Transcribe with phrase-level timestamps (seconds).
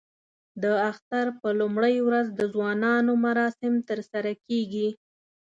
[0.63, 4.89] د اختر په لومړۍ ورځ د ځوانانو مراسم ترسره کېږي.